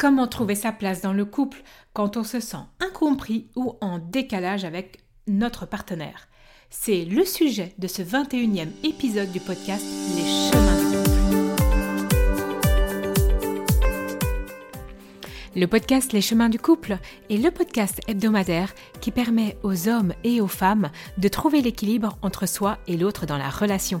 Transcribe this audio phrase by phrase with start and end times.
[0.00, 1.62] Comment trouver sa place dans le couple
[1.92, 6.28] quand on se sent incompris ou en décalage avec notre partenaire
[6.70, 9.84] C'est le sujet de ce 21e épisode du podcast
[10.16, 11.10] Les chemins du couple.
[15.54, 16.96] Le podcast Les chemins du couple
[17.28, 18.72] est le podcast hebdomadaire
[19.02, 20.88] qui permet aux hommes et aux femmes
[21.18, 24.00] de trouver l'équilibre entre soi et l'autre dans la relation.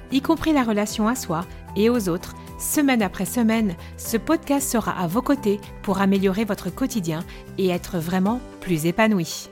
[0.11, 4.91] y compris la relation à soi et aux autres, semaine après semaine, ce podcast sera
[4.91, 7.23] à vos côtés pour améliorer votre quotidien
[7.57, 9.49] et être vraiment plus épanoui.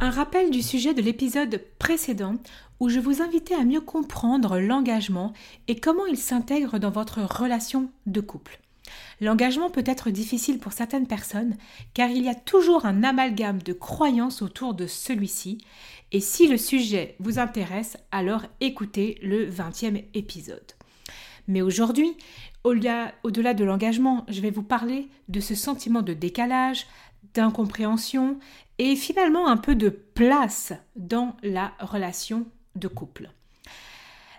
[0.00, 2.36] Un rappel du sujet de l'épisode précédent
[2.78, 5.32] où je vous invitais à mieux comprendre l'engagement
[5.66, 8.60] et comment il s'intègre dans votre relation de couple.
[9.20, 11.56] L'engagement peut être difficile pour certaines personnes
[11.94, 15.58] car il y a toujours un amalgame de croyances autour de celui-ci
[16.12, 20.72] et si le sujet vous intéresse, alors écoutez le 20e épisode.
[21.48, 22.16] Mais aujourd'hui,
[22.64, 26.86] au-delà de l'engagement, je vais vous parler de ce sentiment de décalage,
[27.34, 28.38] d'incompréhension
[28.78, 33.30] et finalement un peu de place dans la relation de couple.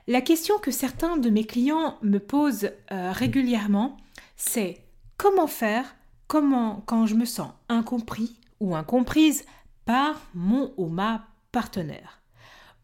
[0.07, 3.97] La question que certains de mes clients me posent euh, régulièrement,
[4.39, 4.81] c'est
[5.17, 5.95] comment faire
[6.27, 9.45] comment quand je me sens incompris ou incomprise
[9.85, 12.21] par mon ou ma partenaire.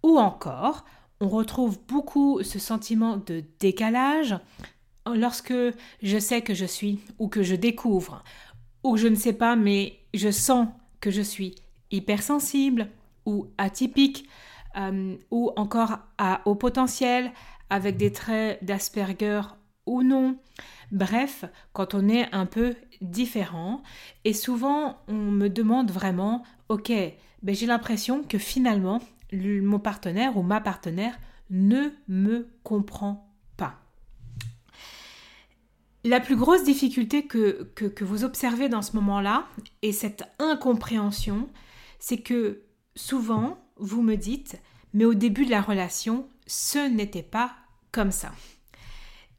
[0.03, 0.86] Ou encore,
[1.22, 4.38] on retrouve beaucoup ce sentiment de décalage
[5.06, 5.53] lorsque
[6.02, 8.23] je sais que je suis ou que je découvre
[8.84, 10.67] ou je ne sais pas mais je sens
[11.00, 11.56] que je suis
[11.92, 12.90] hypersensible
[13.25, 14.28] ou atypique
[14.75, 17.31] euh, ou encore à haut potentiel
[17.69, 19.41] avec des traits d'Asperger
[19.85, 20.38] ou non.
[20.91, 23.84] Bref, quand on est un peu différent
[24.23, 26.91] et souvent on me demande vraiment, ok,
[27.44, 29.01] ben, j'ai l'impression que finalement,
[29.31, 31.18] mon partenaire ou ma partenaire
[31.50, 33.79] ne me comprend pas.
[36.03, 39.47] La plus grosse difficulté que, que, vous observez dans ce moment-là,
[39.81, 41.50] et cette incompréhension,
[42.00, 42.62] c'est que
[42.96, 44.59] souvent, vous me dites,
[44.94, 47.52] mais au début de la relation, ce n'était pas
[47.91, 48.31] comme ça.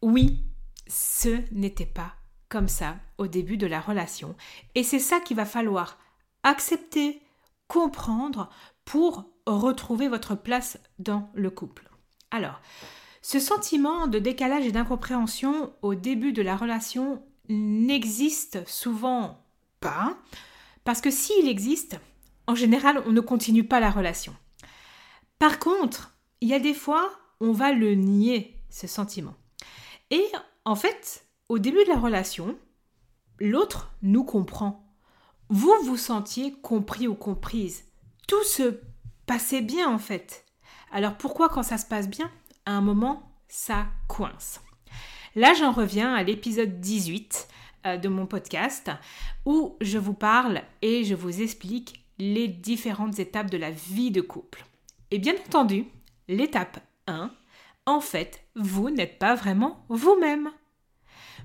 [0.06, 0.39] Oui,
[0.87, 2.15] ce n'était pas
[2.49, 4.37] comme ça au début de la relation.
[4.77, 5.99] Et c'est ça qu'il va falloir
[6.44, 7.21] accepter,
[7.67, 8.49] comprendre
[8.84, 11.91] pour retrouver votre place dans le couple.
[12.31, 12.61] Alors,
[13.21, 19.45] ce sentiment de décalage et d'incompréhension au début de la relation n'existe souvent
[19.81, 20.16] pas,
[20.84, 21.99] parce que s'il existe,
[22.47, 24.37] en général, on ne continue pas la relation.
[25.41, 29.34] Par contre, il y a des fois, on va le nier, ce sentiment.
[30.11, 30.27] Et
[30.65, 32.56] en fait, au début de la relation,
[33.39, 34.87] l'autre nous comprend
[35.49, 37.84] vous vous sentiez compris ou comprise.
[38.27, 38.81] Tout se
[39.27, 40.45] passait bien en fait.
[40.91, 42.31] Alors pourquoi quand ça se passe bien,
[42.65, 44.61] à un moment, ça coince?
[45.34, 47.49] Là, j'en reviens à l'épisode 18
[47.87, 48.91] euh, de mon podcast
[49.45, 54.22] où je vous parle et je vous explique les différentes étapes de la vie de
[54.22, 54.65] couple.
[55.11, 55.84] Et bien entendu,
[56.27, 57.31] l'étape 1,
[57.87, 60.51] en fait, vous n'êtes pas vraiment vous-même.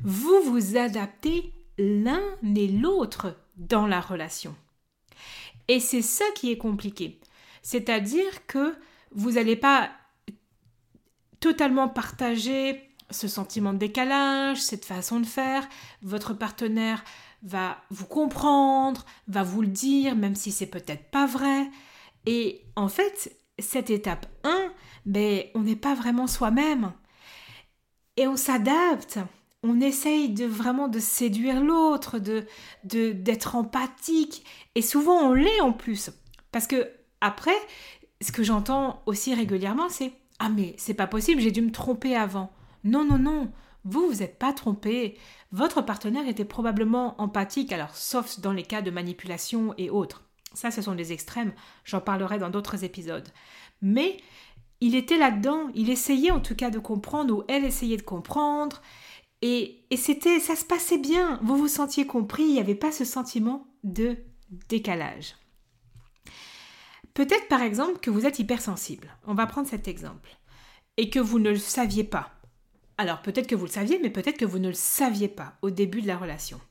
[0.04, 2.24] Vous vous adaptez l'un
[2.56, 4.56] et l'autre dans la relation.
[5.68, 7.20] Et c'est ça qui est compliqué.
[7.62, 8.76] C'est-à-dire que
[9.12, 9.92] vous n'allez pas
[11.40, 15.68] totalement partager ce sentiment de décalage, cette façon de faire.
[16.02, 17.04] Votre partenaire
[17.44, 21.70] va vous comprendre, va vous le dire, même si c'est peut-être pas vrai.
[22.26, 24.72] Et en fait, cette étape 1,
[25.06, 26.92] ben, on n'est pas vraiment soi-même.
[28.18, 29.20] Et on s'adapte
[29.64, 32.46] on essaye de vraiment de séduire l'autre, de
[32.84, 34.44] d'être empathique
[34.76, 36.12] et souvent on l'est en plus
[36.52, 36.90] parce que
[37.22, 37.56] après
[38.22, 42.16] ce que j'entends aussi régulièrement c'est ah mais c'est pas possible, j'ai dû me tromper
[42.16, 42.52] avant.
[42.84, 43.52] Non non non,
[43.86, 45.20] vous vous êtes pas trompé.
[45.52, 50.24] Votre partenaire était probablement empathique alors sauf dans les cas de manipulation et autres.
[50.54, 51.54] Ça ce sont des extrêmes,
[51.86, 53.28] j'en parlerai dans d'autres épisodes.
[53.82, 54.18] Mais
[54.82, 58.82] il était là-dedans, il essayait en tout cas de comprendre ou elle essayait de comprendre
[59.42, 63.06] et, c'était, ça se passait bien, vous vous sentiez compris, il n'y avait pas ce
[63.06, 64.18] sentiment de
[64.70, 65.36] décalage.
[67.16, 70.38] Peut-être par exemple que vous êtes hypersensible, on va prendre cet exemple,
[70.98, 72.32] et que vous ne le saviez pas.
[72.98, 75.72] Alors peut-être que vous le saviez, mais peut-être que vous ne le saviez pas au
[75.72, 76.62] début de la relation.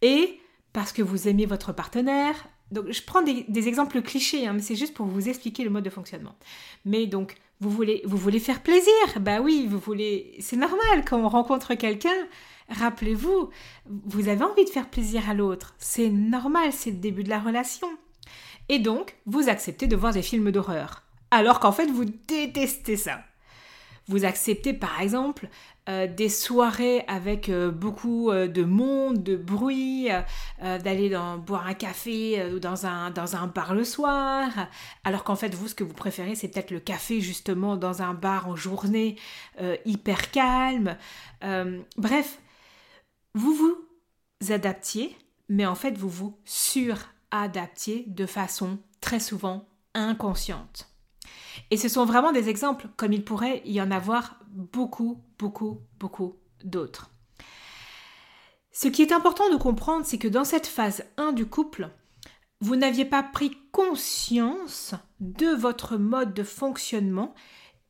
[0.00, 0.40] et
[0.72, 2.48] parce que vous aimez votre partenaire.
[2.72, 5.84] Donc, je prends des, exemples clichés, hein, mais c'est juste pour vous expliquer le mode
[5.84, 6.34] de fonctionnement.
[6.84, 8.92] Mais donc, vous voulez, vous voulez faire plaisir?
[9.20, 10.34] Bah oui, vous voulez.
[10.40, 12.08] C'est normal quand on rencontre quelqu'un.
[12.70, 13.50] Rappelez-vous,
[13.86, 15.74] vous avez envie de faire plaisir à l'autre.
[15.78, 17.88] C'est normal, c'est le début de la relation.
[18.70, 21.02] Et donc, vous acceptez de voir des films d'horreur.
[21.30, 23.20] Alors qu'en fait, vous détestez ça.
[24.08, 25.48] Vous acceptez par exemple
[25.88, 30.08] euh, des soirées avec euh, beaucoup euh, de monde, de bruit,
[30.60, 34.48] d'aller boire un café ou dans un, dans un bar le soir,
[35.02, 38.14] alors qu'en fait vous ce que vous préférez c'est peut-être le café justement dans un
[38.14, 39.16] bar en journée
[39.84, 40.96] hyper calme.
[41.96, 42.38] bref,
[43.34, 45.16] vous vous adaptiez,
[45.48, 50.91] mais en fait vous vous suradaptiez de façon très souvent inconsciente.
[51.72, 56.36] Et ce sont vraiment des exemples, comme il pourrait y en avoir beaucoup, beaucoup, beaucoup
[56.62, 57.10] d'autres.
[58.72, 61.88] Ce qui est important de comprendre, c'est que dans cette phase 1 du couple,
[62.60, 67.34] vous n'aviez pas pris conscience de votre mode de fonctionnement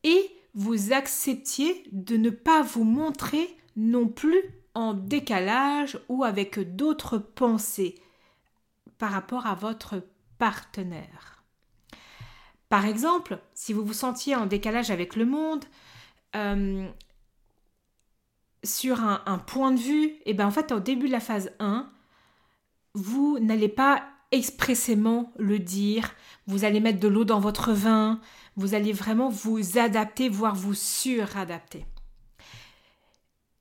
[0.04, 4.44] et vous acceptiez de ne pas vous montrer non plus
[4.74, 7.96] en décalage ou avec d'autres pensées
[8.98, 10.04] par rapport à votre
[10.38, 11.31] partenaire.
[12.72, 15.62] Par exemple, si vous vous sentiez en décalage avec le monde,
[16.34, 16.88] euh,
[18.64, 21.52] sur un, point de vue, et eh bien en fait, au début de la phase
[21.58, 21.92] 1,
[22.94, 26.14] vous n'allez pas expressément le dire,
[26.46, 28.22] vous allez mettre de l'eau dans votre vin,
[28.56, 31.84] vous allez vraiment vous adapter, voire vous suradapter.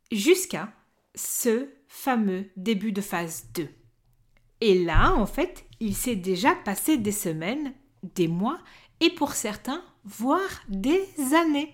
[0.10, 0.72] Jusqu'à
[1.16, 3.68] ce fameux début de phase 2.
[4.62, 7.74] Et là, en fait, il s'est déjà passé des semaines,
[8.16, 8.60] des mois
[9.02, 11.06] et pour certains, voire des
[11.36, 11.74] années.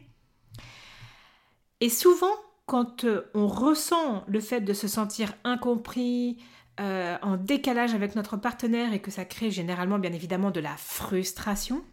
[1.80, 2.34] Et souvent,
[2.66, 6.38] quand euh, on ressent le fait de se sentir incompris,
[6.80, 10.76] euh, en décalage avec notre partenaire et que ça crée généralement bien évidemment de la
[10.78, 11.84] frustration,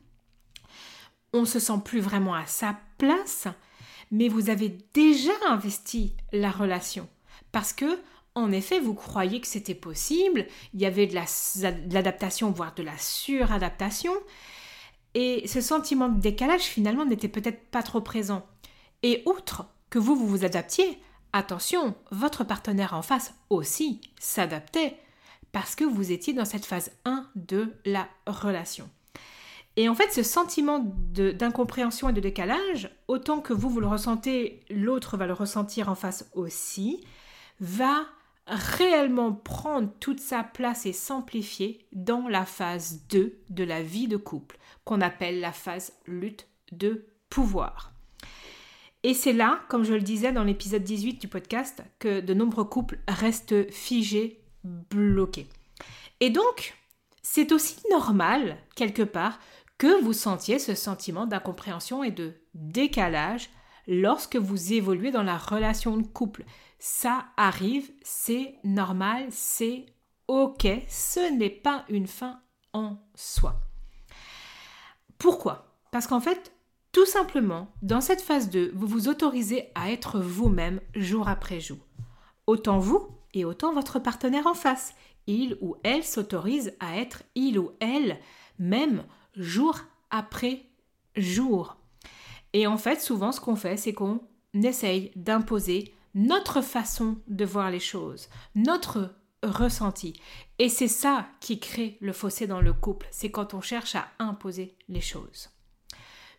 [1.32, 3.48] on se sent plus vraiment à sa place,
[4.10, 7.08] mais vous avez déjà investi la relation
[7.50, 7.98] parce que
[8.36, 11.14] en effet, vous croyez que c'était possible, il y avait de
[11.94, 14.12] l'adaptation, voire de la suradaptation,
[15.14, 18.46] et ce sentiment de décalage, finalement, n'était peut-être pas trop présent.
[19.02, 20.99] Et outre que vous, vous adaptiez,
[21.32, 24.99] attention, votre partenaire en face aussi s'adaptait,
[25.52, 28.90] parce que vous étiez dans cette phase 1 de la relation.
[29.76, 34.60] Et en fait, ce sentiment d'incompréhension et de décalage, autant que vous, vous le ressentez,
[34.70, 37.05] l'autre va le ressentir en face aussi,
[37.60, 38.06] va
[38.46, 44.17] réellement prendre toute sa place et s'amplifier dans la phase 2 de la vie de
[44.17, 47.93] couple qu'on appelle la phase lutte de pouvoir.
[49.02, 52.64] Et c'est là, comme je le disais dans l'épisode 18 du podcast, que de nombreux
[52.64, 55.46] couples restent figés, bloqués.
[56.20, 56.75] Et donc,
[57.23, 59.38] c'est aussi normal, quelque part,
[59.76, 63.50] que vous sentiez ce sentiment d'incompréhension et de décalage
[63.86, 66.44] lorsque vous évoluez dans la relation de couple.
[66.78, 69.86] Ça arrive, c'est normal, c'est
[70.28, 72.40] ok, ce n'est pas une fin
[72.72, 73.60] en soi.
[75.19, 75.78] Pourquoi?
[75.90, 76.52] Parce qu'en fait,
[76.92, 81.78] tout simplement, dans cette phase 2, vous vous autorisez à être vous-même jour après jour.
[82.46, 84.94] Autant vous et autant votre partenaire en face.
[85.26, 88.19] Il ou elle s'autorise à être il ou elle
[88.58, 90.67] même jour après
[91.17, 91.76] jour.
[92.55, 94.20] Et en fait, souvent, ce qu'on fait, c'est qu'on
[94.55, 100.15] essaye d'imposer notre façon de voir les choses, notre ressenti.
[100.58, 104.06] Et c'est ça qui crée le fossé dans le couple, c'est quand on cherche à
[104.20, 105.51] imposer les choses.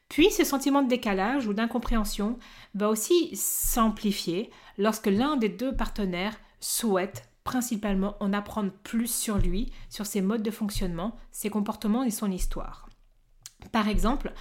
[0.08, 2.40] Puis ce sentiment de décalage ou d'incompréhension
[2.74, 9.72] va aussi s'amplifier lorsque l'un des deux partenaires souhaite principalement en apprendre plus sur lui,
[9.90, 12.88] sur ses modes de fonctionnement, ses comportements et son histoire.
[13.72, 14.34] Par exemple,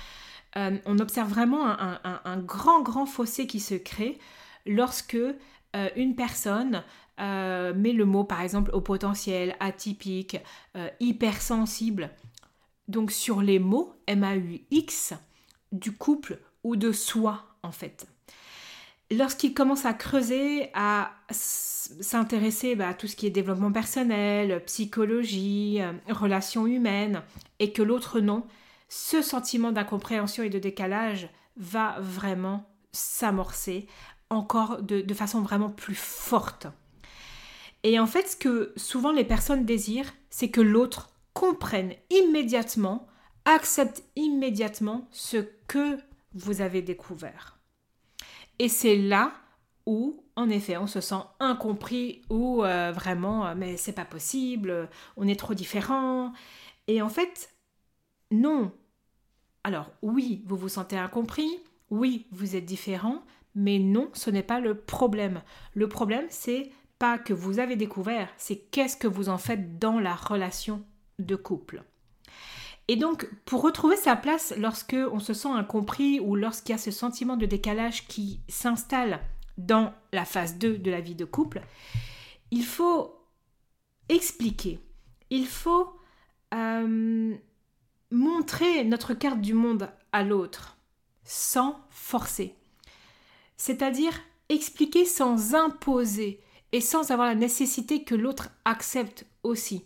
[0.57, 4.19] euh, on observe vraiment un, grand, grand fossé qui se crée
[4.67, 6.85] lorsque euh, une personne
[7.21, 10.37] euh, met le mot par exemple au potentiel, atypique,
[11.01, 12.11] hypersensible.
[12.87, 15.15] Donc sur les mots MAUX
[15.73, 18.07] du couple ou de soi en fait.
[19.11, 25.81] Lorsqu'il commence à creuser, à s'intéresser bah, à tout ce qui est développement personnel, psychologie,
[26.09, 27.23] relations humaines,
[27.59, 28.45] et que l'autre non,
[28.97, 33.89] ce sentiment d'incompréhension et de décalage va vraiment s'amorcer
[34.31, 36.69] encore de façon vraiment plus forte.
[37.83, 43.09] Et en fait, ce que souvent les personnes désirent, c'est que l'autre comprenne immédiatement,
[43.45, 45.99] accepte immédiatement ce que
[46.33, 47.59] vous avez découvert.
[48.61, 49.33] Et c'est là
[49.87, 54.89] où en effet on se sent incompris ou euh, vraiment euh, mais c'est pas possible,
[55.17, 56.33] on est trop différent.
[56.87, 57.51] Et en fait,
[58.31, 58.73] non.
[59.65, 61.51] Alors oui, vous vous sentez incompris,
[61.91, 63.23] oui, vous êtes différent,
[63.55, 65.43] mais non, ce n'est pas le problème.
[65.75, 69.99] Le problème, c'est pas que vous avez découvert, c'est qu'est-ce que vous en faites dans
[69.99, 70.85] la relation
[71.19, 71.83] de couple.
[72.89, 76.79] Et donc, pour retrouver sa place lorsque on se sent incompris ou lorsqu'il y a
[76.79, 79.21] ce sentiment de décalage qui s'installe
[79.57, 81.63] dans la phase 2 de la vie de couple,
[82.51, 83.19] il faut
[84.09, 84.81] expliquer,
[85.31, 85.89] il faut
[86.53, 87.35] euh,
[88.15, 90.79] montrer notre carte du monde à l'autre
[91.25, 92.55] sans forcer.
[93.57, 94.13] C'est-à-dire
[94.49, 96.41] expliquer sans imposer
[96.73, 99.85] et sans avoir la nécessité que l'autre accepte aussi.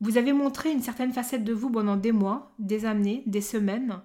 [0.00, 4.02] Vous avez montré une certaine facette de vous pendant des mois, des années, des semaines,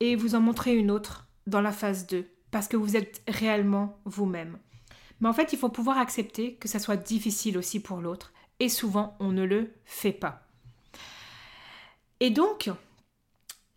[0.00, 4.00] et vous en montrez une autre dans la phase 2 parce que vous êtes réellement
[4.04, 4.58] vous-même.
[5.20, 8.68] Mais en fait, il faut pouvoir accepter que ça soit difficile aussi pour l'autre, et
[8.68, 10.49] souvent on ne le fait pas.
[12.20, 12.70] Et donc,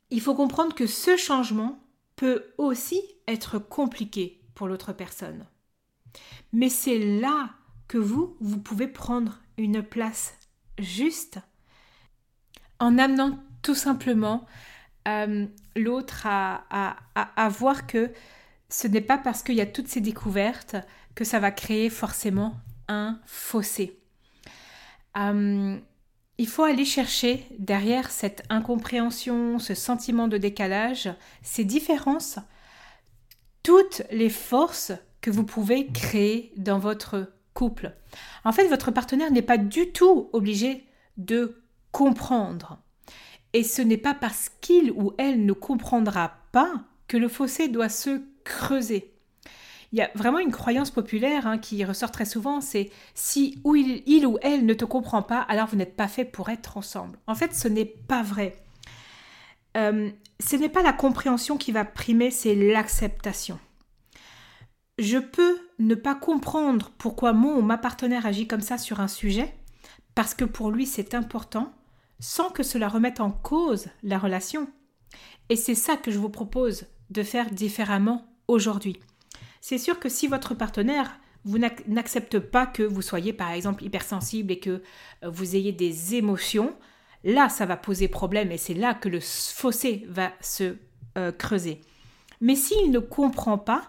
[0.10, 1.80] il faut comprendre que ce changement
[2.16, 5.46] peut aussi être compliqué pour l'autre personne.
[6.52, 7.50] Mais c'est là
[7.88, 10.36] que vous, vous pouvez prendre une place
[10.78, 11.40] juste
[12.80, 14.46] en amenant tout simplement
[15.08, 15.46] euh,
[15.76, 18.12] l'autre à, voir que
[18.70, 20.76] ce n'est pas parce qu'il y a toutes ces découvertes
[21.16, 22.56] que ça va créer forcément
[22.88, 24.00] un fossé.
[25.18, 25.80] Euh,
[26.38, 31.10] il faut aller chercher derrière cette incompréhension, ce sentiment de décalage,
[31.42, 32.40] ces différences,
[33.62, 37.94] toutes les forces que vous pouvez créer dans votre couple.
[38.44, 40.86] En fait, votre partenaire n'est pas du tout obligé
[41.18, 41.62] de
[41.92, 42.80] comprendre.
[43.54, 47.90] Et ce n'est pas parce qu'il ou elle ne comprendra pas que le fossé doit
[47.90, 49.13] se creuser.
[49.94, 54.26] Il y a vraiment une croyance populaire hein, qui ressort très souvent, c'est si il,
[54.26, 57.20] ou elle ne te comprend pas, alors vous n'êtes pas fait pour être ensemble.
[57.28, 58.56] En fait, ce n'est pas vrai.
[59.78, 60.10] Euh,
[60.40, 63.60] ce n'est pas la compréhension qui va primer, c'est l'acceptation.
[64.98, 69.08] Je peux ne pas comprendre pourquoi mon ou ma partenaire agit comme ça sur un
[69.08, 69.54] sujet,
[70.16, 71.72] parce que pour lui c'est important,
[72.20, 74.68] sans que cela remette en cause la relation.
[75.50, 79.00] Et c'est ça que je vous propose de faire différemment aujourd'hui.
[79.66, 84.52] C'est sûr que si votre partenaire vous n'accepte pas que vous soyez par exemple hypersensible
[84.52, 84.82] et que
[85.24, 86.76] euh, vous ayez des émotions,
[87.24, 90.76] là ça va poser problème et c'est là que le fossé va se
[91.18, 91.80] euh, creuser.
[92.42, 93.84] Mais s'il ne comprend pas,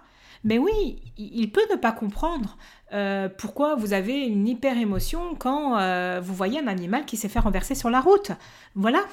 [0.44, 2.56] mais oui, il peut ne pas comprendre
[2.92, 7.40] euh, pourquoi vous avez une hyper émotion quand vous voyez un animal qui s'est fait
[7.40, 8.30] renverser sur la route.
[8.76, 9.04] Voilà,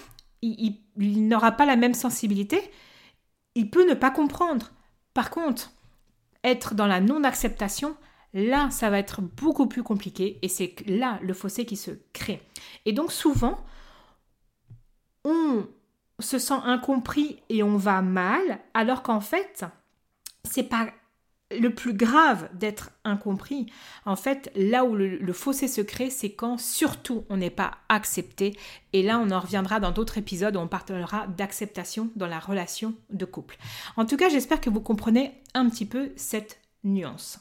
[0.44, 0.78] il
[1.28, 2.62] n'aura pas la même sensibilité,
[3.56, 4.74] il peut ne pas comprendre.
[5.16, 5.72] Par contre,
[6.44, 7.96] être dans la non-acceptation,
[8.34, 12.42] là, ça va être beaucoup plus compliqué et c'est là le fossé qui se crée.
[12.86, 13.58] Et donc souvent,
[15.24, 15.68] on
[16.20, 19.66] se sent incompris et on va mal, alors qu'en fait,
[20.44, 20.88] c'est pas
[21.60, 23.68] le plus grave d'être incompris,
[24.06, 28.58] en fait, là où le, fossé se c'est quand surtout on n'est pas accepté.
[28.94, 32.94] Et là, on en reviendra dans d'autres épisodes où on parlera d'acceptation dans la relation
[33.10, 33.58] de couple.
[33.98, 37.40] En tout cas, j'espère que vous comprenez un petit peu cette nuance.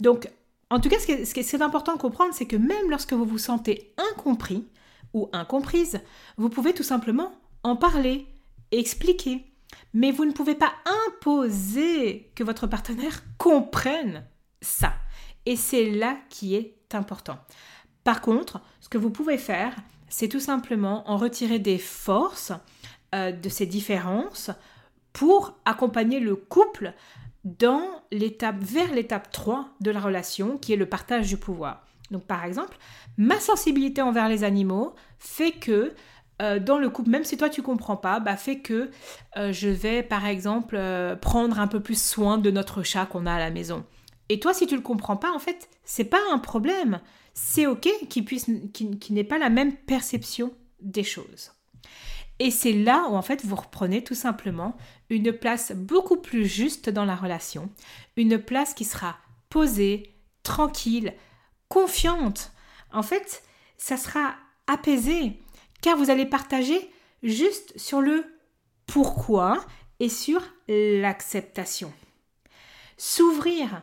[0.00, 0.28] Donc,
[0.70, 2.90] en tout cas, ce qui est, ce qui est important de comprendre, c'est que même
[2.90, 4.64] lorsque vous vous sentez incompris
[5.14, 6.00] ou incomprise,
[6.36, 8.26] vous pouvez tout simplement en parler,
[8.70, 9.49] expliquer,
[9.92, 10.72] mais vous ne pouvez pas
[11.08, 14.24] imposer que votre partenaire comprenne
[14.60, 14.94] ça.
[15.46, 17.38] Et c'est là qui est important.
[18.04, 19.74] Par contre, ce que vous pouvez faire,
[20.08, 22.52] c'est tout simplement en retirer des forces
[23.14, 24.50] euh, de ces différences
[25.12, 26.92] pour accompagner le couple
[27.44, 31.86] dans l'étape vers l'étape 3 de la relation qui est le partage du pouvoir.
[32.10, 32.76] Donc par exemple,
[33.16, 35.94] ma sensibilité envers les animaux fait que
[36.40, 38.90] euh, dans le couple, même si toi tu comprends pas, bah, fait que
[39.36, 43.26] euh, je vais par exemple euh, prendre un peu plus soin de notre chat qu'on
[43.26, 43.84] a à la maison.
[44.28, 47.00] Et toi, si tu le comprends pas, en fait, c'est pas un problème.
[47.34, 51.52] C'est ok qu'il puisse, qu'il n'ait pas la même perception des choses.
[52.38, 54.76] Et c'est là où en fait vous reprenez tout simplement
[55.10, 57.68] une place beaucoup plus juste dans la relation,
[58.16, 59.16] une place qui sera
[59.50, 61.12] posée, tranquille,
[61.68, 62.52] confiante.
[62.92, 63.42] En fait,
[63.76, 65.38] ça sera apaisé
[65.82, 66.90] car vous allez partager
[67.22, 68.24] juste sur le
[68.86, 69.64] pourquoi
[70.00, 71.92] et sur l'acceptation.
[72.96, 73.82] S'ouvrir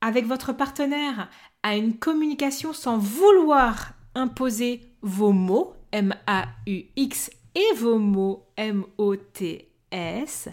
[0.00, 1.28] avec votre partenaire
[1.62, 10.48] à une communication sans vouloir imposer vos mots M-A-U-X et vos mots M-O-T-S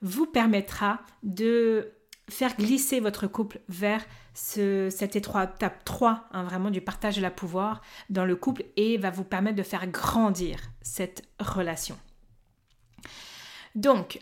[0.00, 1.92] vous permettra de
[2.28, 4.04] faire glisser votre couple vers
[4.34, 7.80] ce, cette étape 3, hein, vraiment du partage de la pouvoir
[8.10, 11.98] dans le couple et va vous permettre de faire grandir cette relation.
[13.74, 14.20] Donc,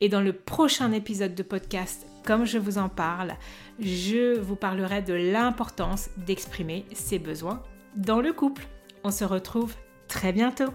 [0.00, 3.34] Et dans le prochain épisode de podcast, comme je vous en parle,
[3.80, 7.62] je vous parlerai de l'importance d'exprimer ses besoins
[7.96, 8.68] dans le couple.
[9.04, 9.74] On se retrouve
[10.06, 10.72] très bientôt.